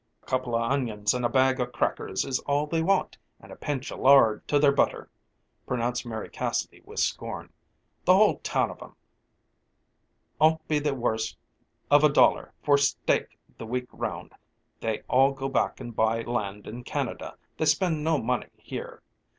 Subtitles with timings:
[0.23, 3.55] "A couple o' onions and a bag o' crackers is all they want and a
[3.55, 5.11] pinch o' lard to their butter,"
[5.67, 7.53] pronounced Mary Cassidy with scorn.
[8.05, 8.95] "The whole town of 'em
[10.39, 11.37] 'on't be the worse
[11.91, 14.33] of a dollar for steak the week round.
[14.79, 19.03] They all go back and buy land in Canada, they spend no money here.